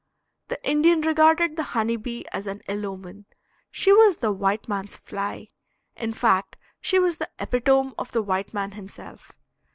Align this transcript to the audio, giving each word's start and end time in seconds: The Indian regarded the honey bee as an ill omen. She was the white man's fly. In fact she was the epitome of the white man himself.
The 0.47 0.57
Indian 0.67 1.01
regarded 1.01 1.55
the 1.57 1.61
honey 1.77 1.95
bee 1.95 2.25
as 2.33 2.47
an 2.47 2.63
ill 2.67 2.87
omen. 2.87 3.25
She 3.69 3.93
was 3.93 4.17
the 4.17 4.31
white 4.31 4.67
man's 4.67 4.95
fly. 4.95 5.49
In 5.95 6.11
fact 6.11 6.57
she 6.79 6.97
was 6.97 7.19
the 7.19 7.29
epitome 7.37 7.93
of 7.99 8.11
the 8.11 8.23
white 8.23 8.51
man 8.51 8.71
himself. 8.71 9.33